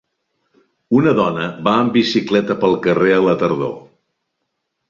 Una 0.99 1.13
dona 1.19 1.43
va 1.69 1.75
en 1.83 1.93
bicicleta 1.97 2.57
pel 2.65 2.75
carrer 2.87 3.15
a 3.19 3.23
la 3.29 3.37
tardor 3.45 3.77